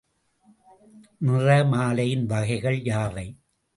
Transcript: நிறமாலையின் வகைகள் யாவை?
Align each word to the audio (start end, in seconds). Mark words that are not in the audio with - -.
நிறமாலையின் 1.21 2.25
வகைகள் 2.25 2.79
யாவை? 2.81 3.27